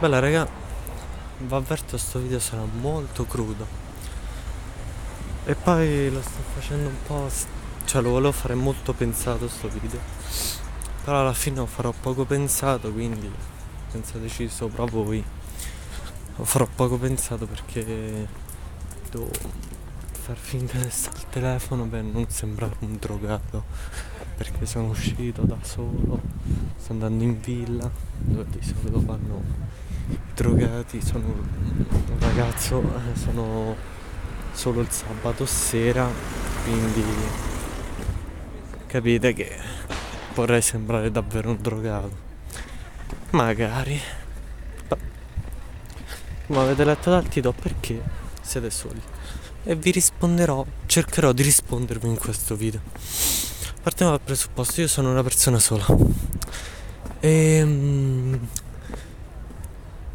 Bella 0.00 0.18
raga, 0.18 0.48
vi 1.40 1.54
avverto 1.54 1.98
sto 1.98 2.20
video 2.20 2.38
sarà 2.38 2.64
molto 2.64 3.26
crudo. 3.26 3.66
E 5.44 5.54
poi 5.54 6.10
lo 6.10 6.22
sto 6.22 6.40
facendo 6.54 6.88
un 6.88 6.96
po'. 7.06 7.28
cioè 7.84 8.00
lo 8.00 8.08
volevo 8.08 8.32
fare 8.32 8.54
molto 8.54 8.94
pensato 8.94 9.46
sto 9.46 9.68
video. 9.68 10.00
Però 11.04 11.20
alla 11.20 11.34
fine 11.34 11.56
lo 11.56 11.66
farò 11.66 11.92
poco 11.92 12.24
pensato, 12.24 12.90
quindi 12.90 13.30
senza 13.88 14.16
deciso 14.16 14.68
proprio 14.68 15.02
voi. 15.02 15.24
Lo 16.36 16.44
farò 16.44 16.66
poco 16.74 16.96
pensato 16.96 17.44
perché 17.44 18.26
devo 19.10 19.28
far 20.12 20.36
finta 20.38 20.78
di 20.78 20.88
stare 20.88 21.16
al 21.18 21.28
telefono 21.28 21.84
per 21.84 22.04
non 22.04 22.24
sembrare 22.30 22.76
un 22.78 22.96
drogato. 22.98 23.64
Perché 24.34 24.64
sono 24.64 24.88
uscito 24.88 25.42
da 25.42 25.58
solo, 25.60 26.22
sto 26.78 26.92
andando 26.92 27.22
in 27.22 27.38
villa, 27.38 27.90
dove 28.16 28.46
di 28.48 28.64
solito 28.64 29.04
vanno 29.04 29.42
i 29.88 29.89
drogati, 30.34 31.00
sono 31.02 31.26
un 31.26 32.18
ragazzo, 32.18 32.80
eh, 32.82 33.18
sono 33.18 33.76
solo 34.52 34.80
il 34.80 34.90
sabato 34.90 35.46
sera, 35.46 36.08
quindi 36.64 37.04
capite 38.86 39.32
che 39.32 39.56
vorrei 40.34 40.62
sembrare 40.62 41.10
davvero 41.10 41.50
un 41.50 41.58
drogato. 41.60 42.28
Magari. 43.30 44.00
Come 46.46 46.58
avete 46.58 46.84
letto 46.84 47.10
dal 47.10 47.28
titolo 47.28 47.54
perché 47.60 48.02
siete 48.40 48.70
soli. 48.70 49.00
E 49.62 49.76
vi 49.76 49.90
risponderò, 49.90 50.64
cercherò 50.86 51.32
di 51.32 51.42
rispondervi 51.42 52.08
in 52.08 52.16
questo 52.16 52.56
video. 52.56 52.80
Partiamo 53.82 54.10
dal 54.12 54.20
presupposto, 54.20 54.80
io 54.80 54.88
sono 54.88 55.10
una 55.10 55.22
persona 55.22 55.58
sola. 55.58 55.86
E, 57.20 57.62
um, 57.62 58.48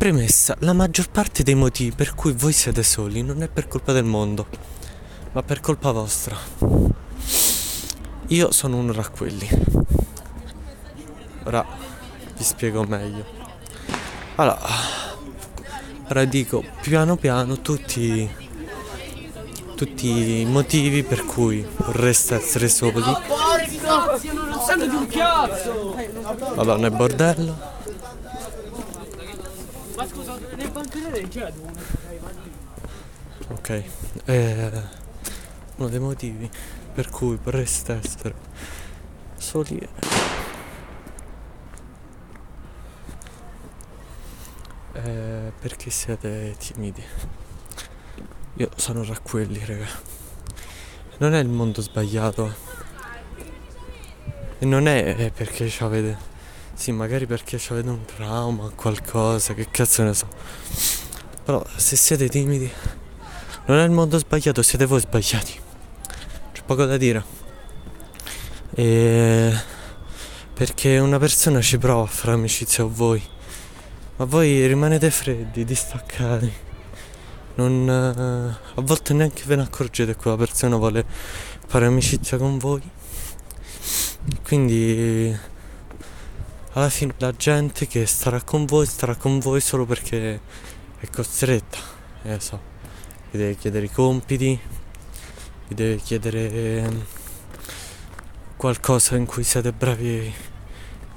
premessa, 0.05 0.55
la 0.59 0.73
maggior 0.73 1.09
parte 1.09 1.41
dei 1.41 1.55
motivi 1.55 1.91
per 1.91 2.13
cui 2.13 2.31
voi 2.31 2.53
siete 2.53 2.83
soli 2.83 3.23
non 3.23 3.41
è 3.41 3.47
per 3.47 3.67
colpa 3.67 3.91
del 3.91 4.03
mondo, 4.03 4.45
ma 5.31 5.41
per 5.41 5.61
colpa 5.61 5.89
vostra. 5.89 6.37
Io 8.27 8.51
sono 8.51 8.77
uno 8.77 8.93
tra 8.93 9.09
quelli. 9.09 9.49
Ora 11.45 11.65
vi 12.37 12.43
spiego 12.43 12.83
meglio. 12.83 13.25
Allora, 14.35 14.59
ora 16.07 16.25
dico 16.25 16.63
piano 16.81 17.15
piano 17.15 17.61
tutti, 17.61 18.29
tutti 19.75 20.41
i 20.41 20.45
motivi 20.45 21.01
per 21.01 21.25
cui 21.25 21.65
vorreste 21.77 22.35
essere 22.35 22.69
soli. 22.69 23.01
Madonna, 26.53 26.85
è 26.85 26.91
bordello. 26.91 27.74
Ma 29.95 30.07
scusa, 30.07 30.37
nel 30.55 30.71
banconere 30.71 31.27
c'è 31.27 31.53
uno. 31.57 31.71
Ok. 33.47 33.83
Eh, 34.25 34.71
uno 35.75 35.89
dei 35.89 35.99
motivi 35.99 36.49
per 36.93 37.09
cui 37.09 37.37
vorreste 37.41 37.99
essere 38.01 38.33
soli 39.37 39.77
eh, 44.93 45.51
perché 45.59 45.89
siete 45.89 46.55
timidi. 46.57 47.03
Io 48.55 48.69
sono 48.75 49.03
tra 49.03 49.19
quelli, 49.19 49.63
raga. 49.65 49.87
Non 51.17 51.33
è 51.33 51.39
il 51.39 51.49
mondo 51.49 51.81
sbagliato. 51.81 52.53
Non 54.59 54.87
è 54.87 55.31
perché 55.33 55.71
avete. 55.79 56.34
Sì, 56.75 56.91
magari 56.91 57.25
perché 57.25 57.59
avete 57.69 57.89
un 57.89 58.05
trauma, 58.05 58.69
qualcosa, 58.75 59.53
che 59.53 59.67
cazzo 59.71 60.03
ne 60.03 60.13
so. 60.13 60.27
Però 61.43 61.65
se 61.77 61.95
siete 61.95 62.27
timidi, 62.27 62.69
non 63.67 63.77
è 63.79 63.83
il 63.83 63.91
mondo 63.91 64.17
sbagliato, 64.17 64.61
siete 64.61 64.85
voi 64.85 64.99
sbagliati. 64.99 65.59
C'è 66.51 66.61
poco 66.63 66.85
da 66.85 66.97
dire. 66.97 67.23
E 68.75 69.57
perché 70.53 70.99
una 70.99 71.17
persona 71.17 71.61
ci 71.61 71.77
prova 71.77 72.03
a 72.03 72.07
fare 72.07 72.33
amicizia 72.33 72.83
con 72.83 72.93
voi, 72.93 73.21
ma 74.17 74.25
voi 74.25 74.67
rimanete 74.67 75.09
freddi, 75.11 75.65
distaccati. 75.65 76.51
Non, 77.55 77.89
eh, 77.89 78.79
a 78.79 78.81
volte 78.81 79.13
neanche 79.13 79.43
ve 79.45 79.55
ne 79.55 79.63
accorgete 79.63 80.13
che 80.13 80.17
quella 80.21 80.37
persona 80.37 80.75
vuole 80.75 81.05
fare 81.67 81.85
amicizia 81.85 82.37
con 82.37 82.57
voi. 82.57 82.81
Quindi 84.43 85.37
alla 86.75 86.89
fine 86.89 87.13
la 87.19 87.31
gente 87.31 87.87
che 87.87 88.05
starà 88.05 88.41
con 88.41 88.65
voi 88.65 88.85
starà 88.85 89.15
con 89.15 89.39
voi 89.39 89.61
solo 89.61 89.85
perché 89.85 90.39
è 90.99 91.07
costretta. 91.09 91.77
Eh 92.23 92.39
so. 92.39 92.59
Vi 93.31 93.37
deve 93.37 93.55
chiedere 93.55 93.85
i 93.85 93.91
compiti, 93.91 94.59
vi 95.67 95.75
deve 95.75 95.95
chiedere 95.97 96.51
ehm, 96.51 97.05
qualcosa 98.57 99.15
in 99.15 99.25
cui 99.25 99.43
siete 99.43 99.71
bravi 99.71 100.33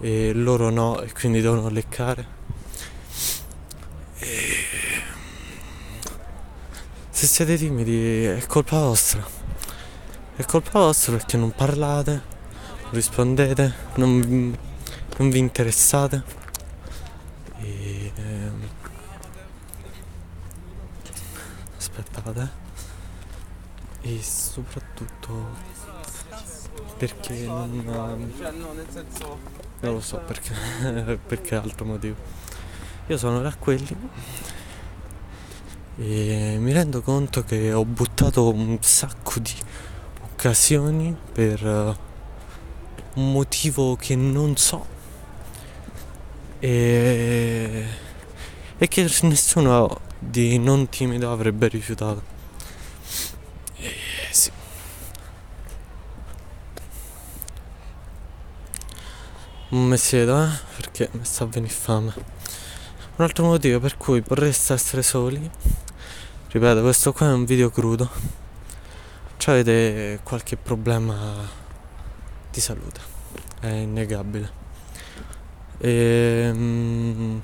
e 0.01 0.33
loro 0.33 0.71
no 0.71 1.01
e 1.01 1.13
quindi 1.13 1.41
devono 1.41 1.69
leccare. 1.69 2.27
E... 4.19 4.37
Se 7.11 7.27
siete 7.27 7.57
timidi 7.57 8.25
è 8.25 8.47
colpa 8.47 8.79
vostra. 8.79 9.27
È 10.37 10.45
colpa 10.45 10.79
vostra 10.79 11.17
perché 11.17 11.37
non 11.37 11.51
parlate, 11.51 12.23
non 12.83 12.93
rispondete, 12.93 13.75
non, 13.97 14.57
non 15.19 15.31
vi 15.31 15.39
interessate. 15.39 16.23
E, 17.59 18.13
ehm, 18.15 18.69
aspettate. 21.77 22.67
E 24.01 24.23
soprattutto 24.23 25.67
perché 26.97 27.47
non... 27.47 28.33
Senso. 28.91 29.39
Non 29.81 29.93
lo 29.95 30.01
so 30.01 30.19
perché, 30.19 31.19
perché 31.27 31.55
altro 31.55 31.85
motivo. 31.85 32.17
Io 33.07 33.17
sono 33.17 33.41
da 33.41 33.55
quelli 33.55 33.97
e 36.01 36.57
mi 36.61 36.73
rendo 36.73 37.03
conto 37.03 37.43
che 37.43 37.73
ho 37.73 37.85
buttato 37.85 38.53
un 38.53 38.79
sacco 38.83 39.41
di 39.41 39.55
occasioni 40.23 41.17
per 41.33 41.67
eh, 41.67 41.97
un 43.15 43.33
motivo 43.33 43.97
che 43.97 44.15
non 44.15 44.57
so 44.57 44.97
e, 46.59 47.87
e 48.77 48.89
che 48.89 49.03
nessuno 49.23 50.01
di 50.19 50.59
non 50.59 50.89
timido 50.89 51.31
avrebbe 51.31 51.69
rifiutato. 51.69 52.23
E 53.77 53.95
sì. 54.31 54.51
Mi 59.71 59.97
siedo, 59.97 60.45
eh? 60.45 60.49
Perché 60.77 61.09
mi 61.13 61.25
sta 61.25 61.45
venire 61.47 61.73
fame. 61.73 62.13
Un 63.17 63.25
altro 63.25 63.45
motivo 63.45 63.81
per 63.81 63.97
cui 63.97 64.21
vorreste 64.21 64.73
essere 64.73 65.03
soli, 65.03 65.51
ripeto, 66.49 66.81
questo 66.83 67.13
qua 67.13 67.29
è 67.29 67.33
un 67.33 67.45
video 67.45 67.71
crudo. 67.71 68.09
Cioè 69.37 69.55
avete 69.55 70.21
qualche 70.23 70.57
problema 70.57 71.17
di 72.51 72.61
salute, 72.61 73.01
è 73.61 73.69
innegabile. 73.69 74.58
E, 75.79 76.51
mm, 76.53 77.39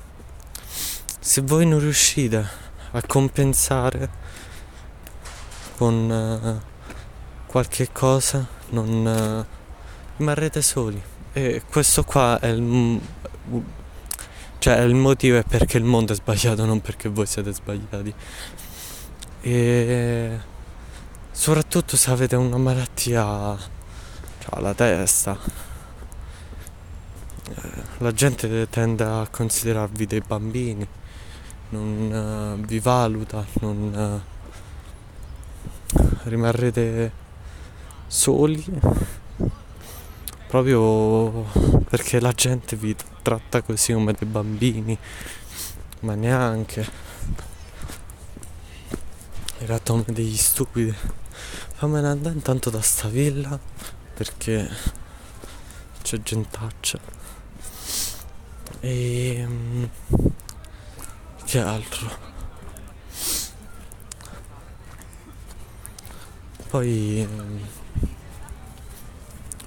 se 1.19 1.41
voi 1.41 1.65
non 1.65 1.79
riuscite 1.79 2.45
a 2.91 3.01
compensare 3.05 4.09
con 5.77 6.11
eh, 6.11 6.73
qualche 7.45 7.89
cosa, 7.91 8.45
non 8.69 9.07
eh, 9.07 9.45
rimarrete 10.17 10.61
soli. 10.61 11.01
E 11.33 11.63
questo 11.69 12.03
qua 12.03 12.39
è 12.39 12.47
il, 12.47 12.99
cioè, 14.59 14.79
il 14.79 14.95
motivo 14.95 15.37
è 15.37 15.43
perché 15.43 15.77
il 15.77 15.83
mondo 15.83 16.13
è 16.13 16.15
sbagliato, 16.15 16.65
non 16.65 16.81
perché 16.81 17.09
voi 17.09 17.25
siete 17.25 17.53
sbagliati. 17.53 18.13
E 19.41 20.39
soprattutto 21.31 21.97
se 21.97 22.09
avete 22.11 22.35
una 22.35 22.57
malattia 22.57 23.57
cioè, 23.57 24.49
alla 24.49 24.73
testa, 24.73 25.37
la 27.99 28.11
gente 28.11 28.67
tende 28.69 29.03
a 29.03 29.27
considerarvi 29.29 30.05
dei 30.05 30.21
bambini, 30.25 30.87
non 31.69 32.57
uh, 32.61 32.65
vi 32.65 32.79
valuta, 32.79 33.45
non 33.61 34.23
uh, 35.93 35.99
rimarrete 36.23 37.23
soli 38.07 38.63
proprio 40.47 41.43
perché 41.89 42.19
la 42.19 42.31
gente 42.31 42.75
vi 42.75 42.95
tratta 43.21 43.61
così 43.61 43.93
come 43.93 44.13
dei 44.13 44.27
bambini, 44.27 44.97
ma 46.01 46.15
neanche. 46.15 47.03
Era 49.57 49.79
come 49.79 50.03
degli 50.07 50.37
stupidi. 50.37 50.95
Fammene 51.73 52.07
andare 52.07 52.35
intanto 52.35 52.69
da 52.69 52.81
sta 52.81 53.07
villa 53.09 53.59
perché 54.13 54.69
c'è 56.01 56.21
gentaccia. 56.21 57.24
E 58.87 59.47
che 61.43 61.59
altro? 61.59 62.07
Poi 66.69 67.19
ehm, 67.19 67.67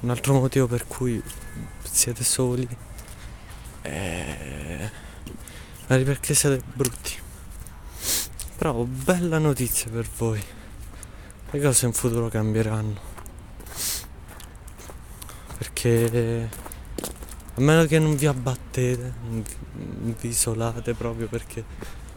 un 0.02 0.10
altro 0.10 0.34
motivo 0.34 0.68
per 0.68 0.86
cui 0.86 1.20
siete 1.82 2.22
soli 2.22 2.68
è 3.82 4.88
perché 5.88 6.34
siete 6.34 6.62
brutti. 6.72 7.14
Però 8.56 8.84
bella 8.84 9.38
notizia 9.38 9.90
per 9.90 10.08
voi. 10.16 10.40
Le 11.50 11.60
cose 11.60 11.86
in 11.86 11.92
futuro 11.92 12.28
cambieranno. 12.28 13.00
Perché 15.56 16.48
a 17.58 17.60
meno 17.60 17.86
che 17.86 17.98
non 17.98 18.14
vi 18.14 18.26
abbattete, 18.26 19.12
non 19.22 19.44
vi, 20.20 20.28
isolate 20.28 20.94
proprio 20.94 21.26
perché 21.26 21.64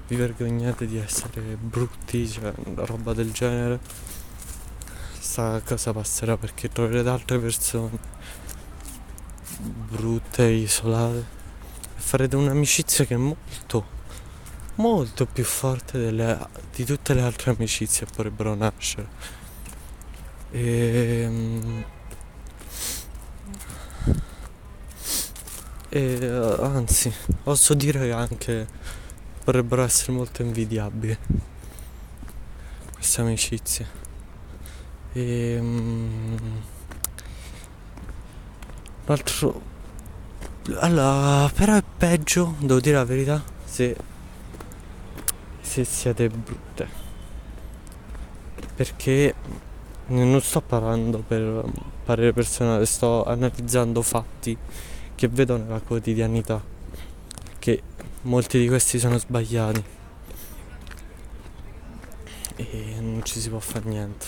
vi 0.07 0.15
vergognate 0.15 0.85
di 0.85 0.97
essere 0.97 1.57
brutti, 1.59 2.29
cioè 2.29 2.53
roba 2.75 3.13
del 3.13 3.31
genere, 3.31 3.79
sta 5.19 5.59
cosa 5.65 5.93
passerà 5.93 6.37
perché 6.37 6.69
troverete 6.69 7.09
altre 7.09 7.39
persone 7.39 7.97
brutte, 9.57 10.43
isolate 10.43 11.17
e 11.17 11.99
farete 11.99 12.35
un'amicizia 12.35 13.05
che 13.05 13.15
è 13.15 13.17
molto, 13.17 13.85
molto 14.75 15.25
più 15.25 15.43
forte 15.43 15.97
delle, 15.97 16.37
di 16.75 16.85
tutte 16.85 17.15
le 17.15 17.21
altre 17.23 17.49
amicizie 17.49 18.05
che 18.05 18.11
potrebbero 18.13 18.53
nascere. 18.53 19.07
E, 20.51 21.79
e 25.93 26.25
anzi, 26.61 27.13
posso 27.43 27.73
dire 27.73 27.99
che 27.99 28.11
anche 28.13 28.65
potrebbero 29.43 29.83
essere 29.83 30.13
molto 30.13 30.41
invidiabili 30.41 31.17
queste 32.93 33.19
amicizie. 33.19 33.85
E, 35.11 35.57
mm, 35.59 36.35
un 39.03 39.07
altro 39.07 39.61
allora, 40.79 41.49
però 41.49 41.75
è 41.75 41.83
peggio, 41.97 42.55
devo 42.59 42.79
dire 42.79 42.95
la 42.95 43.03
verità, 43.03 43.43
se, 43.65 43.93
se 45.59 45.83
siete 45.83 46.29
brutte. 46.29 46.87
Perché 48.75 49.35
non 50.07 50.39
sto 50.41 50.61
parlando 50.61 51.17
per 51.27 51.65
parere 52.05 52.31
personale, 52.31 52.85
sto 52.85 53.25
analizzando 53.25 54.01
fatti 54.01 54.57
che 55.21 55.27
vedo 55.27 55.55
nella 55.55 55.79
quotidianità. 55.81 56.59
Che 57.59 57.83
molti 58.23 58.57
di 58.57 58.67
questi 58.67 58.97
sono 58.97 59.19
sbagliati. 59.19 59.83
E 62.55 62.95
non 62.99 63.21
ci 63.23 63.39
si 63.39 63.49
può 63.49 63.59
fare 63.59 63.87
niente. 63.87 64.25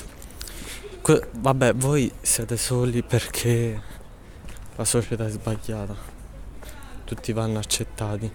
Que- 1.01 1.29
vabbè, 1.31 1.73
voi 1.73 2.11
siete 2.21 2.57
soli 2.57 3.01
perché 3.01 3.81
la 4.75 4.85
società 4.85 5.25
è 5.25 5.29
sbagliata 5.29 5.95
tutti 7.05 7.33
vanno 7.33 7.57
accettati, 7.57 8.31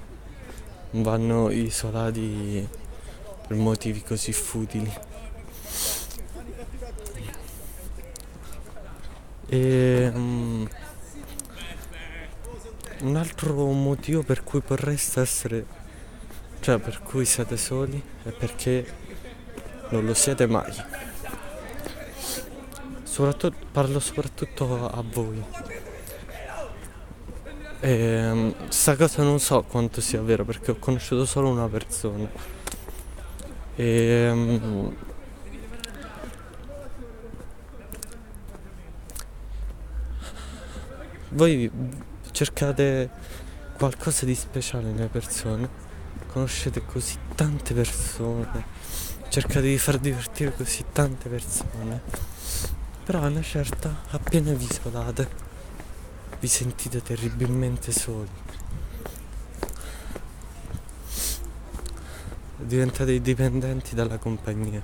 non 0.90 1.02
vanno 1.04 1.50
isolati 1.50 2.68
per 3.46 3.56
motivi 3.56 4.02
così 4.02 4.32
futili. 4.32 4.92
E, 9.46 10.10
um, 10.12 10.68
un 13.00 13.16
altro 13.16 13.54
motivo 13.70 14.22
per 14.22 14.42
cui 14.42 14.62
vorreste 14.66 15.20
essere, 15.20 15.66
cioè 16.60 16.78
per 16.78 17.00
cui 17.02 17.24
siete 17.24 17.56
soli, 17.56 18.02
è 18.24 18.30
perché 18.30 18.86
non 19.90 20.04
lo 20.04 20.14
siete 20.14 20.46
mai. 20.46 20.72
Soprattutto, 23.02 23.56
parlo 23.72 24.00
soprattutto 24.00 24.88
a 24.88 25.02
voi. 25.02 25.42
E 27.80 27.90
ehm, 27.90 28.68
sta 28.68 28.96
cosa 28.96 29.22
non 29.22 29.38
so 29.38 29.62
quanto 29.62 30.00
sia 30.00 30.20
vera 30.20 30.44
perché 30.44 30.72
ho 30.72 30.76
conosciuto 30.78 31.24
solo 31.24 31.48
una 31.48 31.68
persona. 31.68 32.28
E, 33.76 34.28
um, 34.30 34.96
voi 41.30 41.70
cercate 42.38 43.10
qualcosa 43.76 44.24
di 44.24 44.36
speciale 44.36 44.92
nelle 44.92 45.08
persone, 45.08 45.68
conoscete 46.28 46.84
così 46.86 47.18
tante 47.34 47.74
persone, 47.74 48.64
cercate 49.28 49.62
di 49.62 49.76
far 49.76 49.98
divertire 49.98 50.54
così 50.54 50.84
tante 50.92 51.28
persone, 51.28 52.00
però 53.02 53.22
a 53.22 53.26
una 53.26 53.42
certa 53.42 54.04
appena 54.10 54.52
vi 54.52 54.62
isolate 54.62 55.28
vi 56.38 56.46
sentite 56.46 57.02
terribilmente 57.02 57.90
soli. 57.90 58.30
Diventate 62.58 63.20
dipendenti 63.20 63.96
dalla 63.96 64.18
compagnia. 64.18 64.80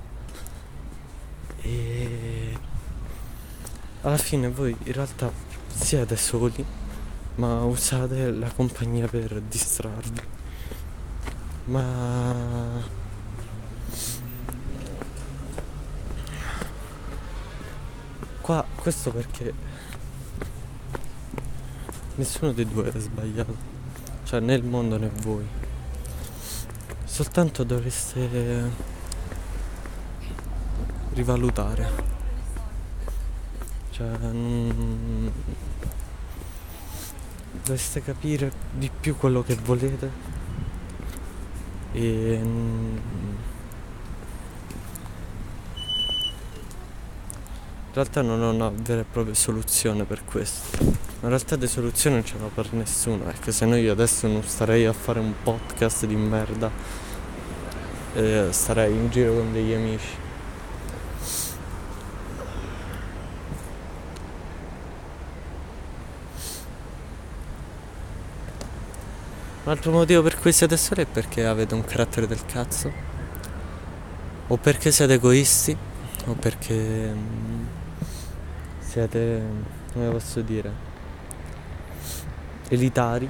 E 1.61 2.59
alla 4.01 4.17
fine 4.17 4.49
voi 4.51 4.77
in 4.83 4.93
realtà 4.93 5.31
siete 5.73 6.17
soli, 6.17 6.83
ma 7.37 7.63
usate 7.65 8.31
la 8.31 8.51
compagnia 8.51 9.07
per 9.09 9.41
distrarvi. 9.41 10.21
Ma 11.67 12.83
qua 18.41 18.65
questo 18.75 19.11
perché 19.11 19.73
Nessuno 22.17 22.53
dei 22.53 22.65
due 22.65 22.93
è 22.93 22.99
sbagliato. 23.01 23.57
Cioè 24.23 24.39
né 24.39 24.55
il 24.55 24.63
mondo 24.63 24.97
né 24.97 25.11
voi. 25.23 25.45
Soltanto 27.05 27.65
dovreste 27.65 28.71
rivalutare. 31.15 31.91
Cioè. 33.91 34.17
Dovreste 37.65 38.03
capire 38.03 38.53
di 38.73 38.91
più 39.01 39.17
quello 39.17 39.43
che 39.43 39.57
volete. 39.57 40.11
E 41.93 42.41
In 47.95 48.01
realtà 48.01 48.23
non 48.23 48.43
ho 48.43 48.51
una 48.51 48.73
vera 48.75 49.03
e 49.03 49.05
propria 49.05 49.35
soluzione 49.35 50.03
per 50.03 50.25
questo. 50.25 50.83
In 50.83 51.29
realtà 51.29 51.55
di 51.55 51.69
soluzioni 51.69 52.17
non 52.17 52.25
ce 52.25 52.35
n'ho 52.41 52.51
per 52.53 52.73
nessuno, 52.73 53.19
perché 53.23 53.53
se 53.53 53.67
no 53.67 53.77
io 53.77 53.93
adesso 53.93 54.27
non 54.27 54.43
starei 54.43 54.85
a 54.85 54.93
fare 54.93 55.21
un 55.21 55.33
podcast 55.45 56.05
di 56.05 56.17
merda 56.17 56.69
e 58.15 58.49
starei 58.51 58.93
in 58.93 59.11
giro 59.11 59.35
con 59.35 59.53
degli 59.53 59.73
amici. 59.73 60.24
Un 69.65 69.71
altro 69.71 69.93
motivo 69.93 70.21
per 70.21 70.39
cui 70.39 70.53
siete 70.53 70.77
soli 70.77 71.03
è 71.03 71.07
perché 71.07 71.47
avete 71.47 71.73
un 71.73 71.83
carattere 71.83 72.27
del 72.27 72.45
cazzo. 72.45 72.93
O 74.49 74.59
perché 74.59 74.93
siete 74.93 75.15
egoisti. 75.15 75.75
O 76.27 76.35
perché 76.35 76.75
mm, 76.75 77.65
siete, 78.79 79.43
come 79.91 80.11
posso 80.11 80.43
dire, 80.43 80.71
elitari, 82.69 83.27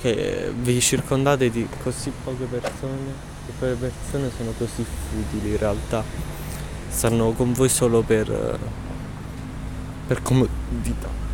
che 0.00 0.52
vi 0.56 0.80
circondate 0.80 1.50
di 1.50 1.66
così 1.82 2.12
poche 2.22 2.44
persone 2.44 3.34
e 3.48 3.52
quelle 3.58 3.74
persone 3.74 4.30
sono 4.36 4.52
così 4.56 4.84
futili 5.10 5.50
in 5.50 5.58
realtà, 5.58 6.04
stanno 6.88 7.32
con 7.32 7.52
voi 7.52 7.68
solo 7.68 8.02
per, 8.02 8.58
per 10.06 10.22
comodità. 10.22 11.24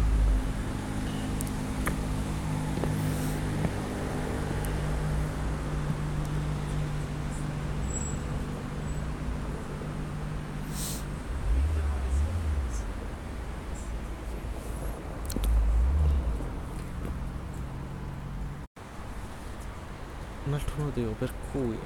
Un 20.44 20.54
altro 20.72 20.84
motivo 20.84 21.12
per 21.12 21.32
cui 21.50 21.78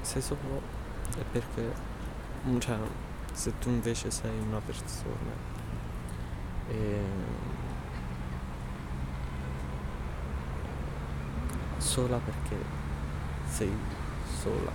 sei 0.00 0.22
solo 0.22 0.62
è 1.16 1.22
perché, 1.30 1.74
cioè, 2.58 2.78
se 3.32 3.58
tu 3.58 3.68
invece 3.68 4.10
sei 4.10 4.38
una 4.38 4.60
persona 4.60 5.50
e 6.68 7.00
sola 11.76 12.16
perché 12.18 12.56
sei 13.48 13.72
sola. 14.40 14.72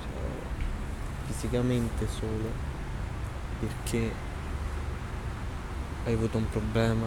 Cioè, 0.00 1.26
fisicamente 1.26 2.06
sola 2.06 2.70
perché 3.58 4.12
hai 6.04 6.12
avuto 6.12 6.38
un 6.38 6.48
problema, 6.48 7.06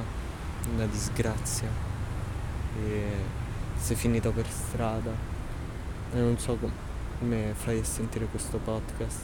una 0.73 0.85
disgrazia 0.87 1.69
e 2.83 3.43
sei 3.85 3.95
finito 3.95 4.31
per 4.31 4.47
strada 4.49 5.11
e 6.11 6.17
non 6.17 6.39
so 6.39 6.57
come 7.19 7.53
fai 7.53 7.77
a 7.81 7.83
sentire 7.83 8.25
questo 8.25 8.57
podcast. 8.57 9.19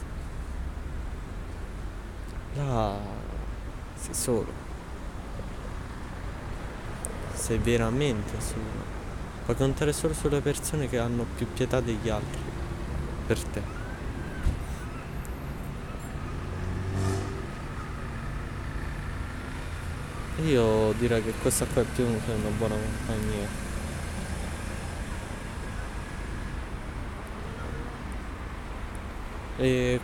Là 2.58 2.96
sei 3.96 4.14
solo. 4.14 4.54
Sei 7.34 7.58
veramente 7.58 8.40
solo. 8.40 8.86
Puoi 9.46 9.58
contare 9.58 9.94
solo 9.94 10.14
sulle 10.14 10.42
persone 10.42 10.88
che 10.88 11.00
hanno 11.00 11.26
più 11.36 11.52
pietà 11.52 11.82
degli 11.82 12.10
altri 12.10 12.42
per 13.26 13.44
te. 13.44 13.62
Io 20.44 20.94
direi 21.00 21.24
che 21.24 21.32
questa 21.42 21.66
qua 21.66 21.82
è 21.82 21.86
più 21.86 22.06
una 22.06 22.50
buona 22.60 22.76
compagnia. 22.76 23.70
E 29.62 30.00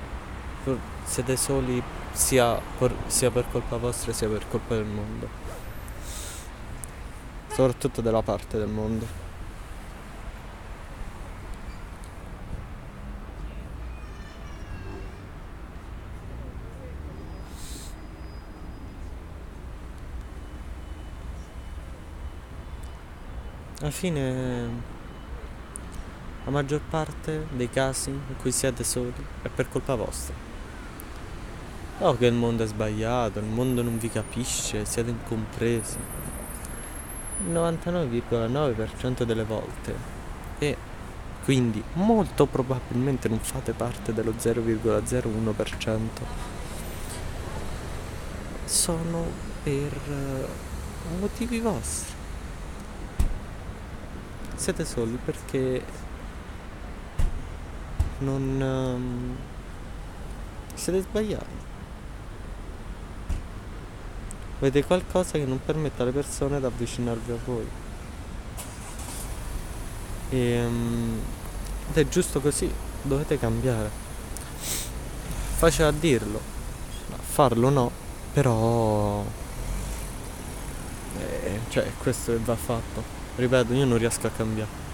siete 1.03 1.35
soli 1.35 1.81
sia 2.11 2.61
per, 2.77 2.93
sia 3.07 3.31
per 3.31 3.45
colpa 3.49 3.77
vostra 3.77 4.13
sia 4.13 4.29
per 4.29 4.47
colpa 4.47 4.75
del 4.75 4.85
mondo. 4.85 5.27
Soprattutto 7.47 8.01
della 8.01 8.21
parte 8.21 8.59
del 8.59 8.67
mondo. 8.67 9.07
Alla 23.79 23.89
fine 23.91 24.96
la 26.47 26.53
maggior 26.53 26.79
parte 26.79 27.45
dei 27.51 27.69
casi 27.69 28.09
in 28.09 28.37
cui 28.39 28.53
siete 28.53 28.85
soli 28.85 29.13
è 29.41 29.49
per 29.49 29.67
colpa 29.67 29.95
vostra. 29.95 30.33
No 31.99 32.15
che 32.15 32.25
il 32.27 32.33
mondo 32.33 32.63
è 32.63 32.67
sbagliato, 32.67 33.39
il 33.39 33.45
mondo 33.45 33.81
non 33.81 33.97
vi 33.97 34.09
capisce, 34.09 34.85
siete 34.85 35.09
incompresi. 35.09 35.97
Il 37.45 37.51
99,9% 37.51 39.23
delle 39.23 39.43
volte. 39.43 39.93
E 40.59 40.77
quindi 41.43 41.83
molto 41.93 42.45
probabilmente 42.45 43.27
non 43.27 43.39
fate 43.39 43.73
parte 43.73 44.13
dello 44.13 44.31
0,01%. 44.31 45.97
Sono 48.63 49.25
per 49.63 49.73
eh, 49.73 50.47
motivi 51.19 51.59
vostri. 51.59 52.15
Siete 54.55 54.85
soli 54.85 55.19
perché 55.23 56.05
non 58.19 58.61
ehm, 58.61 59.35
siete 60.73 61.01
sbagliati. 61.01 61.65
Avete 64.59 64.83
qualcosa 64.83 65.33
che 65.33 65.45
non 65.45 65.59
permette 65.63 66.01
alle 66.01 66.11
persone 66.11 66.59
di 66.59 66.65
avvicinarvi 66.65 67.31
a 67.31 67.37
voi. 67.45 67.67
E, 70.29 70.37
ehm, 70.37 71.19
ed 71.89 71.97
è 71.97 72.07
giusto 72.07 72.39
così, 72.39 72.71
dovete 73.03 73.37
cambiare. 73.37 74.05
Facile 75.57 75.87
a 75.87 75.91
dirlo, 75.91 76.39
a 77.11 77.17
farlo 77.21 77.69
no, 77.69 77.91
però... 78.33 79.23
eh, 81.19 81.59
cioè, 81.69 81.91
questo 81.97 82.31
che 82.31 82.39
va 82.43 82.55
fatto. 82.55 83.15
Ripeto, 83.35 83.73
io 83.73 83.85
non 83.85 83.97
riesco 83.97 84.25
a 84.27 84.31
cambiare. 84.31 84.85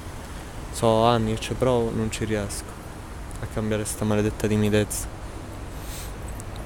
So 0.71 1.05
anni 1.05 1.39
ci 1.39 1.53
provo, 1.53 1.91
non 1.91 2.11
ci 2.11 2.25
riesco 2.25 2.72
a 3.43 3.47
cambiare 3.47 3.85
sta 3.85 4.05
maledetta 4.05 4.47
timidezza. 4.47 5.07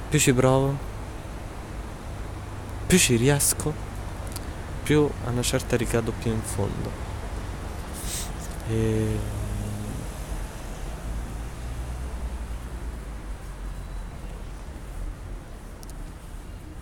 Più 0.09 0.19
ci 0.19 0.33
provo, 0.33 0.77
più 2.87 2.97
ci 2.97 3.15
riesco, 3.15 3.73
più 4.83 5.09
a 5.25 5.29
una 5.29 5.41
certa 5.41 5.75
ricado 5.75 6.11
più 6.11 6.31
in 6.31 6.41
fondo. 6.41 7.05
E... 8.69 9.19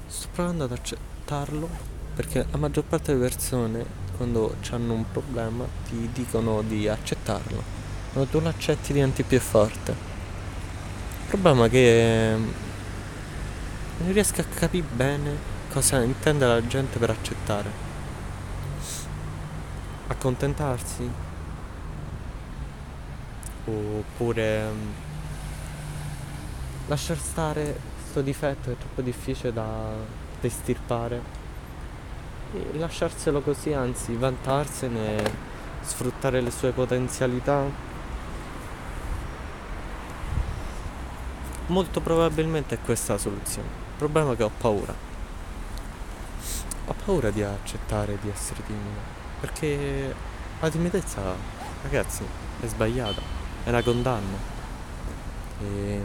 Sto 0.08 0.28
provando 0.34 0.66
ad 0.66 0.72
accettarlo 0.72 1.70
perché 2.16 2.46
la 2.50 2.58
maggior 2.58 2.84
parte 2.84 3.14
delle 3.14 3.28
persone 3.28 3.86
quando 4.16 4.56
hanno 4.70 4.94
un 4.94 5.06
problema 5.12 5.66
ti 5.90 6.10
dicono 6.14 6.62
di 6.62 6.88
accettarlo. 6.88 7.85
Quando 8.16 8.32
tu 8.32 8.40
lo 8.40 8.48
accetti 8.48 8.94
diventi 8.94 9.24
più 9.24 9.42
forte. 9.42 9.92
Il 9.92 11.28
problema 11.28 11.66
è 11.66 11.70
che 11.70 12.34
non 13.98 14.14
riesco 14.14 14.40
a 14.40 14.46
capire 14.46 14.86
bene 14.90 15.36
cosa 15.70 16.02
intende 16.02 16.46
la 16.46 16.66
gente 16.66 16.98
per 16.98 17.10
accettare. 17.10 17.70
Accontentarsi? 20.08 21.12
Oppure 23.66 24.62
mm, 24.64 24.92
lasciar 26.88 27.18
stare 27.18 27.78
sto 28.08 28.22
difetto 28.22 28.70
che 28.70 28.76
è 28.76 28.78
troppo 28.78 29.02
difficile 29.02 29.52
da, 29.52 29.92
da 30.40 30.48
estirpare 30.48 31.22
e 32.54 32.78
lasciarselo 32.78 33.42
così, 33.42 33.74
anzi 33.74 34.16
vantarsene, 34.16 35.22
sfruttare 35.82 36.40
le 36.40 36.52
sue 36.52 36.72
potenzialità. 36.72 37.85
Molto 41.68 42.00
probabilmente 42.00 42.76
è 42.76 42.80
questa 42.80 43.14
la 43.14 43.20
soluzione. 43.20 43.68
Il 43.68 43.98
problema 43.98 44.34
è 44.34 44.36
che 44.36 44.44
ho 44.44 44.52
paura. 44.56 44.94
Ho 46.88 46.96
paura 47.04 47.32
di 47.32 47.42
accettare 47.42 48.18
di 48.22 48.30
essere 48.30 48.64
timido. 48.64 49.00
Perché 49.40 50.14
la 50.60 50.70
timidezza, 50.70 51.22
ragazzi, 51.82 52.24
è 52.62 52.68
sbagliata. 52.68 53.22
È 53.64 53.70
una 53.70 53.82
condanna. 53.82 54.38
E 55.62 56.02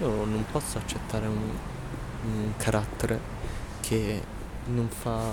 io 0.00 0.24
non 0.24 0.44
posso 0.52 0.78
accettare 0.78 1.26
un, 1.26 1.50
un 2.24 2.52
carattere 2.56 3.18
che 3.80 4.22
non 4.66 4.88
fa 4.88 5.32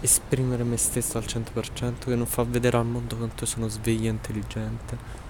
esprimere 0.00 0.64
me 0.64 0.76
stesso 0.76 1.16
al 1.16 1.24
100%, 1.24 1.98
che 2.00 2.14
non 2.14 2.26
fa 2.26 2.44
vedere 2.44 2.76
al 2.76 2.86
mondo 2.86 3.16
quanto 3.16 3.46
sono 3.46 3.68
sveglio 3.68 4.06
e 4.06 4.10
intelligente, 4.10 5.24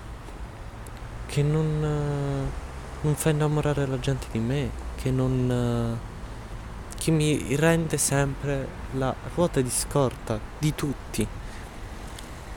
che 1.37 1.43
non, 1.43 1.85
eh, 1.85 2.51
non 3.03 3.15
fa 3.15 3.29
innamorare 3.29 3.87
la 3.87 4.01
gente 4.01 4.27
di 4.33 4.39
me, 4.39 4.71
che 4.97 5.11
non... 5.11 5.99
eh, 6.01 6.15
che 6.97 7.11
mi 7.11 7.55
rende 7.57 7.99
sempre 7.99 8.67
la 8.93 9.15
ruota 9.35 9.61
di 9.61 9.69
scorta 9.69 10.41
di 10.59 10.75
tutti. 10.75 11.29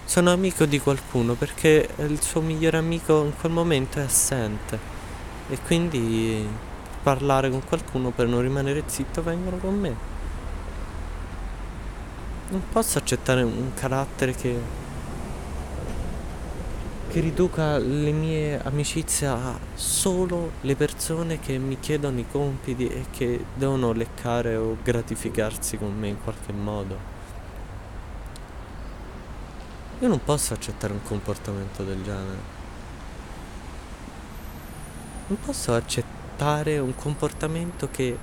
Sono 0.05 0.31
amico 0.31 0.63
di 0.63 0.79
qualcuno 0.79 1.33
perché 1.33 1.89
il 1.97 2.21
suo 2.21 2.39
migliore 2.39 2.77
amico 2.77 3.21
in 3.25 3.33
quel 3.37 3.51
momento 3.51 3.99
è 3.99 4.03
assente 4.03 4.79
e 5.49 5.59
quindi 5.59 6.47
parlare 7.03 7.49
con 7.49 7.61
qualcuno 7.65 8.11
per 8.11 8.27
non 8.27 8.39
rimanere 8.39 8.83
zitto 8.85 9.21
vengono 9.21 9.57
con 9.57 9.77
me. 9.77 9.95
Non 12.47 12.63
posso 12.71 12.97
accettare 12.97 13.43
un 13.43 13.73
carattere 13.73 14.33
che, 14.33 14.57
che 17.09 17.21
riduca 17.21 17.79
le 17.79 18.11
mie 18.11 18.61
amicizie 18.61 19.25
a 19.25 19.57
solo 19.73 20.51
le 20.61 20.75
persone 20.75 21.39
che 21.39 21.57
mi 21.57 21.79
chiedono 21.79 22.19
i 22.19 22.25
compiti 22.29 22.87
e 22.87 23.05
che 23.09 23.43
devono 23.55 23.93
leccare 23.93 24.55
o 24.55 24.77
gratificarsi 24.83 25.77
con 25.77 25.97
me 25.97 26.09
in 26.09 26.21
qualche 26.23 26.53
modo. 26.53 27.17
Io 30.01 30.07
non 30.07 30.23
posso 30.23 30.53
accettare 30.53 30.93
un 30.93 31.01
comportamento 31.01 31.83
del 31.83 32.03
genere. 32.03 32.57
Non 35.27 35.39
posso 35.39 35.73
accettare 35.73 36.77
un 36.77 36.93
comportamento 36.93 37.89
che 37.89 38.17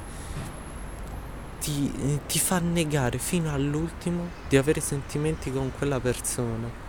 ti, 1.58 2.20
ti 2.28 2.38
fa 2.38 2.60
negare 2.60 3.18
fino 3.18 3.52
all'ultimo 3.52 4.28
di 4.48 4.56
avere 4.56 4.80
sentimenti 4.80 5.52
con 5.52 5.72
quella 5.76 5.98
persona. 5.98 6.85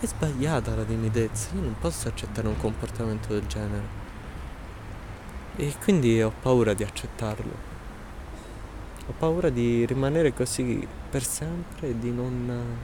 È 0.00 0.06
sbagliata 0.06 0.76
la 0.76 0.84
timidezza, 0.84 1.48
io 1.56 1.60
non 1.60 1.74
posso 1.76 2.06
accettare 2.06 2.46
un 2.46 2.56
comportamento 2.56 3.32
del 3.32 3.48
genere. 3.48 3.82
E 5.56 5.74
quindi 5.82 6.22
ho 6.22 6.32
paura 6.40 6.72
di 6.72 6.84
accettarlo. 6.84 7.52
Ho 9.08 9.12
paura 9.18 9.48
di 9.48 9.84
rimanere 9.86 10.32
così 10.32 10.86
per 11.10 11.24
sempre 11.24 11.88
e 11.88 11.98
di 11.98 12.12
non 12.12 12.76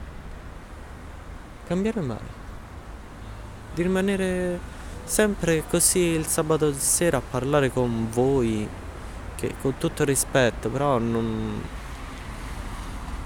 cambiare 1.65 2.01
mai. 2.01 2.17
Di 3.73 3.81
rimanere 3.81 4.59
sempre 5.05 5.63
così 5.69 5.99
il 5.99 6.25
sabato 6.25 6.73
sera 6.73 7.19
a 7.19 7.21
parlare 7.21 7.71
con 7.71 8.09
voi, 8.09 8.67
che 9.35 9.55
con 9.61 9.77
tutto 9.77 10.03
rispetto, 10.03 10.67
però 10.69 10.97
non... 10.97 11.61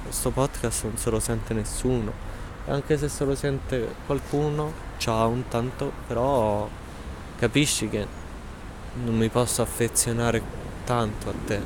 Questo 0.04 0.30
podcast 0.30 0.84
non 0.84 0.98
se 0.98 1.10
lo 1.10 1.20
sente 1.20 1.56
nessuno. 1.56 2.29
Anche 2.70 3.00
se 3.00 3.10
se 3.10 3.26
lo 3.26 3.34
sente 3.34 3.96
qualcuno, 4.06 4.72
ciao 4.98 5.32
intanto, 5.34 5.92
però 6.06 6.70
capisci 7.38 7.90
che 7.90 8.06
non 9.04 9.18
mi 9.18 9.28
posso 9.30 9.64
affezionare 9.64 10.40
tanto 10.86 11.30
a 11.30 11.34
te. 11.48 11.62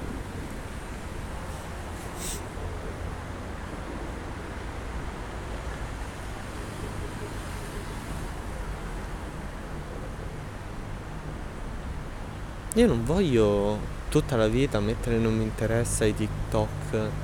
Io 12.75 12.88
non 12.88 13.03
voglio 13.03 13.77
tutta 14.07 14.38
la 14.38 14.48
vita 14.48 14.79
mettere 14.79 15.17
non 15.17 15.36
mi 15.36 15.43
interessa 15.43 16.05
i 16.05 16.15
TikTok 16.15 17.23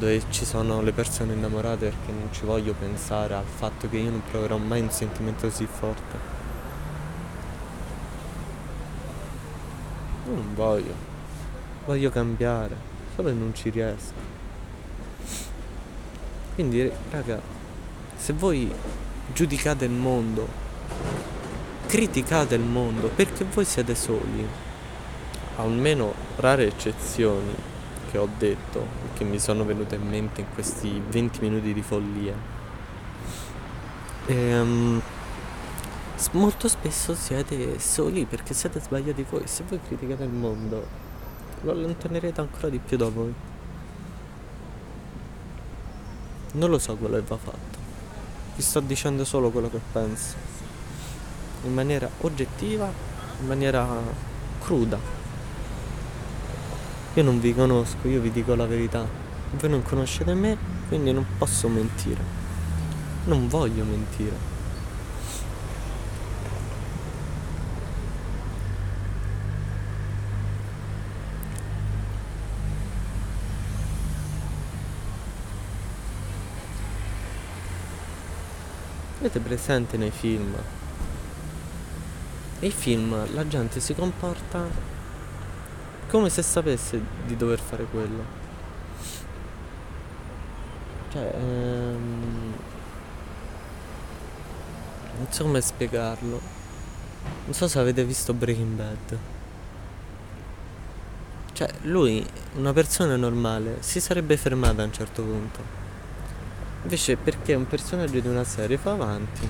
dove 0.00 0.22
ci 0.30 0.46
sono 0.46 0.80
le 0.80 0.92
persone 0.92 1.34
innamorate 1.34 1.90
perché 1.90 2.10
non 2.10 2.28
ci 2.32 2.46
voglio 2.46 2.72
pensare 2.72 3.34
al 3.34 3.44
fatto 3.44 3.86
che 3.86 3.98
io 3.98 4.10
non 4.10 4.22
proverò 4.28 4.56
mai 4.56 4.80
un 4.80 4.90
sentimento 4.90 5.46
così 5.46 5.66
forte. 5.66 6.16
Io 10.26 10.34
non 10.34 10.54
voglio. 10.54 10.94
Voglio 11.84 12.10
cambiare, 12.10 12.74
solo 13.14 13.28
che 13.28 13.34
non 13.34 13.54
ci 13.54 13.68
riesco. 13.68 14.28
Quindi, 16.54 16.90
raga, 17.10 17.38
se 18.16 18.32
voi 18.32 18.72
giudicate 19.34 19.84
il 19.84 19.90
mondo, 19.90 20.48
criticate 21.86 22.54
il 22.54 22.62
mondo 22.62 23.08
perché 23.08 23.44
voi 23.44 23.66
siete 23.66 23.94
soli 23.94 24.46
almeno 25.56 26.14
rare 26.36 26.68
eccezioni 26.68 27.54
che 28.10 28.18
ho 28.18 28.28
detto 28.38 28.80
e 28.80 29.16
che 29.16 29.24
mi 29.24 29.38
sono 29.38 29.64
venute 29.64 29.94
in 29.94 30.08
mente 30.08 30.40
in 30.40 30.46
questi 30.52 31.00
20 31.08 31.40
minuti 31.40 31.72
di 31.72 31.82
follia. 31.82 32.34
E, 34.26 34.60
um, 34.60 35.00
molto 36.32 36.68
spesso 36.68 37.14
siete 37.14 37.78
soli 37.78 38.24
perché 38.24 38.52
siete 38.52 38.80
sbagliati 38.80 39.24
voi. 39.28 39.46
Se 39.46 39.62
voi 39.68 39.80
criticate 39.80 40.24
il 40.24 40.30
mondo, 40.30 40.86
lo 41.62 41.70
allontanerete 41.70 42.40
ancora 42.40 42.68
di 42.68 42.78
più 42.78 42.96
da 42.96 43.08
voi. 43.08 43.32
Non 46.52 46.68
lo 46.68 46.78
so 46.78 46.96
quello 46.96 47.14
che 47.16 47.24
va 47.26 47.36
fatto. 47.36 47.78
Vi 48.56 48.62
sto 48.62 48.80
dicendo 48.80 49.24
solo 49.24 49.50
quello 49.50 49.70
che 49.70 49.80
penso. 49.92 50.34
In 51.62 51.74
maniera 51.74 52.10
oggettiva, 52.22 52.92
in 53.40 53.46
maniera 53.46 53.86
cruda. 54.60 55.19
Io 57.14 57.24
non 57.24 57.40
vi 57.40 57.52
conosco, 57.52 58.06
io 58.06 58.20
vi 58.20 58.30
dico 58.30 58.54
la 58.54 58.66
verità. 58.66 59.04
Voi 59.58 59.68
non 59.68 59.82
conoscete 59.82 60.32
me, 60.34 60.56
quindi 60.86 61.12
non 61.12 61.26
posso 61.38 61.68
mentire. 61.68 62.22
Non 63.24 63.48
voglio 63.48 63.84
mentire. 63.84 64.36
Avete 79.18 79.40
presente 79.40 79.96
nei 79.96 80.12
film? 80.12 80.54
Nei 82.60 82.70
film 82.70 83.34
la 83.34 83.46
gente 83.48 83.80
si 83.80 83.94
comporta 83.94 84.99
come 86.10 86.28
se 86.28 86.42
sapesse 86.42 87.00
di 87.24 87.36
dover 87.36 87.60
fare 87.60 87.84
quello. 87.84 88.38
Cioè, 91.12 91.32
ehm, 91.34 92.54
non 95.18 95.26
so 95.30 95.44
come 95.44 95.60
spiegarlo. 95.60 96.40
Non 97.44 97.54
so 97.54 97.68
se 97.68 97.78
avete 97.78 98.04
visto 98.04 98.34
Breaking 98.34 98.74
Bad. 98.74 99.18
Cioè, 101.52 101.68
lui, 101.82 102.26
una 102.56 102.72
persona 102.72 103.14
normale, 103.16 103.76
si 103.80 104.00
sarebbe 104.00 104.36
fermata 104.36 104.82
a 104.82 104.86
un 104.86 104.92
certo 104.92 105.22
punto. 105.22 105.78
Invece 106.82 107.16
perché 107.16 107.54
un 107.54 107.68
personaggio 107.68 108.18
di 108.18 108.26
una 108.26 108.44
serie 108.44 108.78
fa 108.78 108.92
avanti. 108.92 109.48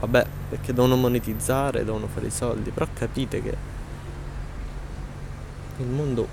Vabbè, 0.00 0.26
perché 0.50 0.74
devono 0.74 0.96
monetizzare, 0.96 1.84
devono 1.84 2.06
fare 2.06 2.26
i 2.26 2.30
soldi, 2.30 2.70
però 2.70 2.86
capite 2.92 3.42
che 3.42 3.78
il 5.80 5.88
mondo 5.88 6.28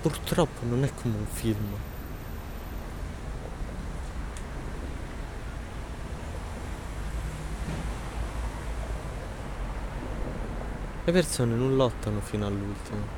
purtroppo 0.00 0.64
non 0.64 0.84
è 0.84 0.90
come 0.94 1.16
un 1.16 1.26
film. 1.26 1.74
Le 11.04 11.12
persone 11.12 11.54
non 11.54 11.74
lottano 11.74 12.20
fino 12.20 12.46
all'ultimo. 12.46 13.16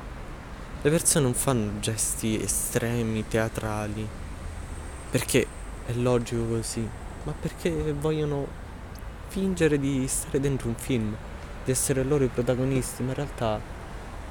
Le 0.81 0.89
persone 0.89 1.25
non 1.25 1.33
fanno 1.33 1.79
gesti 1.79 2.41
estremi, 2.41 3.27
teatrali, 3.27 4.07
perché 5.11 5.45
è 5.85 5.91
logico 5.93 6.45
così, 6.45 6.87
ma 7.23 7.33
perché 7.33 7.93
vogliono 7.93 8.47
fingere 9.27 9.77
di 9.77 10.07
stare 10.07 10.39
dentro 10.39 10.69
un 10.69 10.75
film, 10.75 11.15
di 11.63 11.71
essere 11.71 12.03
loro 12.03 12.23
i 12.23 12.29
protagonisti, 12.29 13.03
ma 13.03 13.09
in 13.09 13.15
realtà 13.15 13.59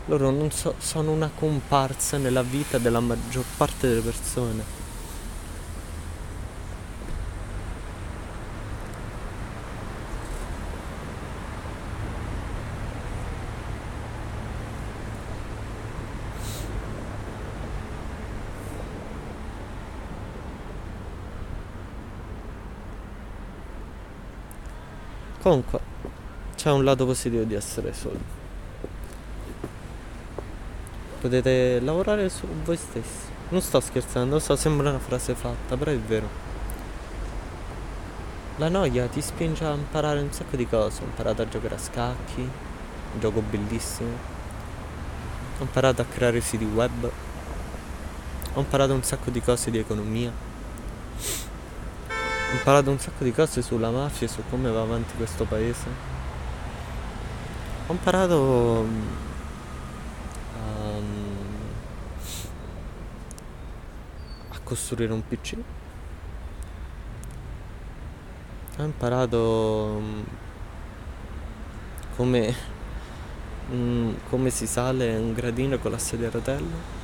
loro 0.07 0.31
non 0.31 0.51
so, 0.51 0.75
sono 0.79 1.13
una 1.13 1.31
comparsa 1.35 2.17
nella 2.19 2.43
vita 2.43 2.79
della 2.79 3.01
maggior 3.01 3.45
parte 3.57 3.89
delle 3.89 4.01
persone. 4.01 4.79
Comunque, 25.41 25.81
c'è 26.55 26.71
un 26.71 26.85
lato 26.85 27.07
positivo 27.07 27.45
di 27.45 27.55
essere 27.55 27.95
soli. 27.95 28.19
Potete 31.21 31.81
lavorare 31.81 32.31
su 32.31 32.47
voi 32.65 32.79
stessi. 32.79 33.29
Non 33.51 33.61
sto 33.61 33.79
scherzando, 33.81 34.39
so, 34.39 34.57
sembra 34.57 34.89
una 34.89 34.99
frase 34.99 35.35
fatta, 35.35 35.77
però 35.77 35.91
è 35.91 35.99
vero. 35.99 36.29
La 38.57 38.69
noia 38.69 39.07
ti 39.07 39.21
spinge 39.21 39.65
a 39.65 39.73
imparare 39.73 40.21
un 40.21 40.33
sacco 40.33 40.57
di 40.57 40.67
cose. 40.67 41.03
Ho 41.03 41.05
imparato 41.05 41.43
a 41.43 41.49
giocare 41.49 41.75
a 41.75 41.79
scacchi, 41.79 42.41
un 42.41 43.21
gioco 43.21 43.43
bellissimo. 43.43 44.09
Ho 45.59 45.63
imparato 45.63 46.01
a 46.01 46.07
creare 46.07 46.41
siti 46.41 46.65
web. 46.65 47.11
Ho 48.55 48.61
imparato 48.61 48.95
un 48.95 49.03
sacco 49.03 49.31
di 49.31 49.43
cose 49.43 49.71
di 49.71 49.79
economia. 49.79 50.33
Ho 52.09 52.53
imparato 52.55 52.91
un 52.91 52.99
sacco 52.99 53.25
di 53.25 53.33
cose 53.33 53.61
sulla 53.61 53.91
mafia 53.91 54.27
e 54.27 54.31
su 54.31 54.43
come 54.49 54.71
va 54.71 54.81
avanti 54.81 55.15
questo 55.17 55.45
paese. 55.45 55.87
Ho 57.89 57.93
imparato 57.93 58.87
costruire 64.71 65.13
un 65.13 65.27
PC. 65.27 65.57
Ho 68.79 68.83
imparato 68.85 69.99
mm, 70.01 70.23
come, 72.15 72.55
mm, 73.73 74.13
come 74.29 74.51
si 74.51 74.69
sale 74.69 75.17
un 75.17 75.33
gradino 75.33 75.77
con 75.79 75.91
la 75.91 75.99
sedia 75.99 76.29
a 76.29 76.31
rotelle. 76.31 76.99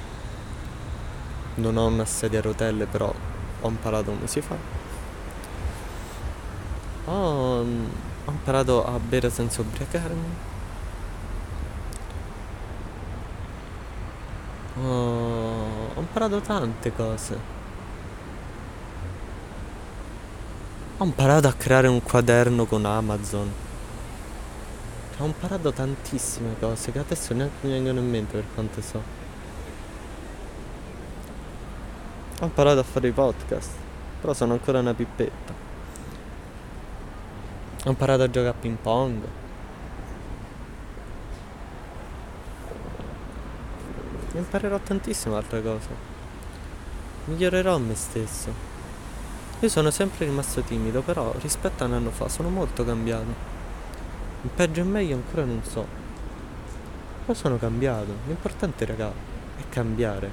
Non 1.56 1.76
ho 1.76 1.86
una 1.86 2.04
sedia 2.04 2.38
a 2.38 2.42
rotelle, 2.42 2.86
però 2.86 3.12
ho 3.60 3.68
imparato 3.68 4.12
come 4.12 4.28
si 4.28 4.40
fa. 4.40 4.56
Ho, 7.06 7.64
mm, 7.64 7.84
ho 8.26 8.30
imparato 8.30 8.84
a 8.86 8.98
bere 9.00 9.28
senza 9.30 9.60
ubriacarmi. 9.62 10.54
Ho, 14.78 15.90
ho 15.94 16.00
imparato 16.00 16.40
tante 16.40 16.92
cose. 16.92 17.55
Ho 20.98 21.04
imparato 21.04 21.46
a 21.46 21.52
creare 21.52 21.88
un 21.88 22.02
quaderno 22.02 22.64
con 22.64 22.86
Amazon. 22.86 23.52
Ho 25.18 25.26
imparato 25.26 25.70
tantissime 25.70 26.58
cose 26.58 26.90
che 26.90 26.98
adesso 26.98 27.34
neanche 27.34 27.66
mi 27.66 27.72
vengono 27.72 27.98
in 27.98 28.08
mente 28.08 28.32
per 28.38 28.44
quanto 28.54 28.80
so. 28.80 29.02
Ho 32.40 32.44
imparato 32.46 32.80
a 32.80 32.82
fare 32.82 33.08
i 33.08 33.12
podcast, 33.12 33.72
però 34.22 34.32
sono 34.32 34.54
ancora 34.54 34.78
una 34.78 34.94
pippetta. 34.94 35.52
Ho 37.84 37.88
imparato 37.90 38.22
a 38.22 38.30
giocare 38.30 38.56
a 38.56 38.58
ping 38.58 38.78
pong. 38.78 39.22
Imparerò 44.32 44.78
tantissime 44.78 45.36
altre 45.36 45.62
cose. 45.62 45.88
Migliorerò 47.26 47.76
me 47.76 47.94
stesso. 47.94 48.65
Io 49.60 49.68
sono 49.70 49.90
sempre 49.90 50.26
rimasto 50.26 50.60
timido, 50.60 51.00
però 51.00 51.34
rispetto 51.40 51.82
a 51.82 51.86
un 51.86 51.94
anno 51.94 52.10
fa 52.10 52.28
sono 52.28 52.50
molto 52.50 52.84
cambiato. 52.84 53.54
Il 54.42 54.50
peggio 54.54 54.82
e 54.82 54.84
meglio 54.84 55.14
ancora 55.16 55.44
non 55.44 55.62
so. 55.64 55.86
Però 57.24 57.32
sono 57.32 57.56
cambiato. 57.56 58.14
L'importante, 58.26 58.84
raga, 58.84 59.10
è 59.56 59.62
cambiare. 59.70 60.30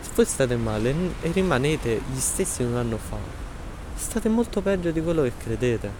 Se 0.00 0.10
voi 0.14 0.24
state 0.24 0.56
male 0.56 0.94
e 1.20 1.30
rimanete 1.32 2.00
gli 2.10 2.18
stessi 2.18 2.64
di 2.64 2.70
un 2.70 2.76
anno 2.78 2.96
fa, 2.96 3.18
state 3.94 4.30
molto 4.30 4.62
peggio 4.62 4.90
di 4.90 5.02
quello 5.02 5.22
che 5.22 5.32
credete. 5.36 5.90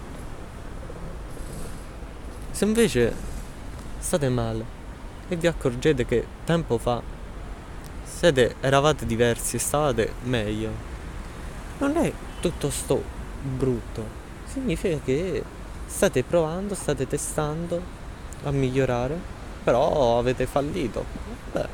Se 2.49 2.65
invece 2.65 3.13
state 3.99 4.29
male 4.29 4.65
e 5.27 5.35
vi 5.35 5.45
accorgete 5.45 6.05
che 6.05 6.25
tempo 6.43 6.79
fa 6.79 7.01
siete, 8.03 8.55
eravate 8.59 9.05
diversi 9.05 9.55
e 9.55 9.59
stavate 9.59 10.13
meglio, 10.23 10.90
non 11.81 11.97
è 11.97 12.13
tutto 12.39 12.69
sto 12.69 13.03
brutto. 13.41 14.19
Significa 14.45 14.99
che 15.03 15.43
state 15.87 16.23
provando, 16.23 16.75
state 16.75 17.07
testando 17.07 17.81
a 18.43 18.51
migliorare, 18.51 19.17
però 19.63 20.19
avete 20.19 20.45
fallito. 20.45 21.03
Beh, 21.51 21.67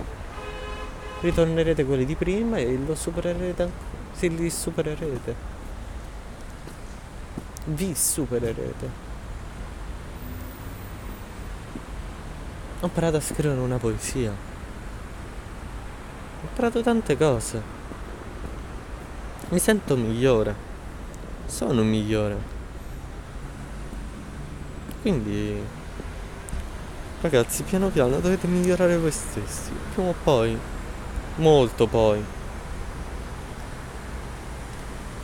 ritornerete 1.22 1.86
quelli 1.86 2.06
di 2.06 2.15
prima 2.15 2.58
e 2.58 2.78
lo 2.78 2.96
supererete, 2.96 3.70
se 4.13 4.28
li 4.28 4.50
supererete. 4.50 5.36
Vi 7.65 7.93
supererete. 7.93 9.06
Ho 12.80 12.86
imparato 12.86 13.17
a 13.17 13.22
scrivere 13.22 13.60
una 13.60 13.78
poesia. 13.78 14.32
Ho 14.32 16.48
imparato 16.48 16.82
tante 16.82 17.17
cose. 17.17 17.77
Mi 19.50 19.60
sento 19.60 19.96
migliore. 19.96 20.54
Sono 21.46 21.82
migliore. 21.82 22.38
Quindi, 25.02 25.58
ragazzi, 27.22 27.64
piano 27.64 27.88
piano 27.88 28.20
dovete 28.20 28.46
migliorare 28.48 28.98
voi 28.98 29.12
stessi. 29.12 29.72
Prima 29.94 30.10
o 30.10 30.16
poi, 30.22 30.58
molto 31.36 31.88
poi. 31.88 32.22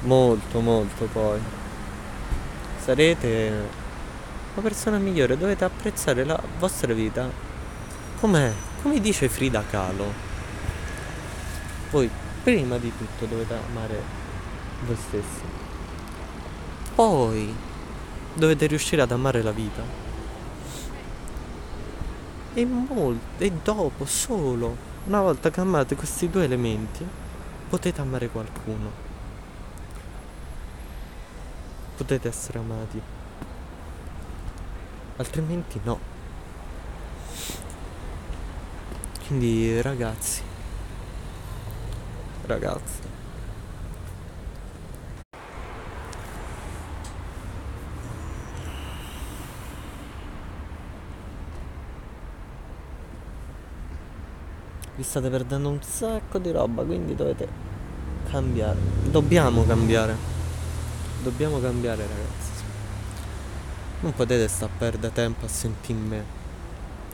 Molto, 0.01 0.59
molto 0.61 1.05
poi. 1.05 1.39
Sarete 2.81 3.51
una 4.53 4.61
persona 4.61 4.97
migliore, 4.99 5.37
dovete 5.37 5.65
apprezzare 5.65 6.23
la 6.23 6.41
vostra 6.59 6.93
vita 6.93 7.29
com'è, 8.21 8.53
come 8.81 9.01
dice 9.01 9.27
Frida 9.27 9.63
Kahlo. 9.69 10.31
Voi 11.91 12.09
prima 12.43 12.77
di 12.77 12.91
tutto 12.95 13.25
dovete 13.25 13.53
amare 13.53 14.01
voi 14.85 14.95
stessi. 14.95 15.41
Poi 16.95 17.55
dovete 18.33 18.67
riuscire 18.67 19.01
ad 19.01 19.11
amare 19.11 19.41
la 19.41 19.51
vita. 19.51 19.81
E 22.53 22.65
molto, 22.65 23.43
e 23.43 23.51
dopo 23.63 24.05
solo, 24.05 24.75
una 25.05 25.21
volta 25.21 25.49
che 25.49 25.59
amate 25.59 25.95
questi 25.95 26.29
due 26.29 26.43
elementi, 26.43 27.05
potete 27.69 28.01
amare 28.01 28.29
qualcuno. 28.29 28.91
Potete 31.95 32.27
essere 32.27 32.59
amati 32.59 33.01
altrimenti 35.17 35.79
no. 35.83 36.11
Quindi 39.27 39.81
ragazzi, 39.81 40.41
ragazzi, 42.45 43.01
vi 54.95 55.03
state 55.03 55.29
perdendo 55.29 55.69
un 55.69 55.81
sacco 55.81 56.37
di 56.37 56.51
roba, 56.51 56.83
quindi 56.83 57.15
dovete 57.15 57.47
cambiare. 58.29 58.79
Dobbiamo 59.09 59.65
cambiare. 59.65 60.15
Dobbiamo 61.23 61.59
cambiare 61.59 62.01
ragazzi. 62.01 62.51
Non 64.01 64.13
potete 64.13 64.47
sta 64.47 64.65
a 64.65 64.69
perdere 64.75 65.13
tempo 65.13 65.45
a 65.45 65.47
sentire 65.47 65.99
me. 65.99 66.23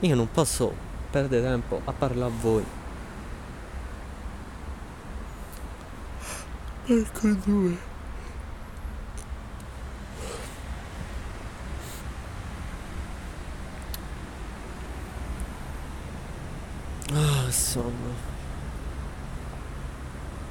Io 0.02 0.16
non 0.16 0.30
posso 0.32 0.74
perdere 1.10 1.44
tempo 1.44 1.82
a 1.86 1.92
parlare 1.92 2.32
a 2.32 2.36
voi. 2.42 2.79
I 6.90 7.04
couldn't 7.14 7.46
do 7.46 7.68
it. 7.74 7.89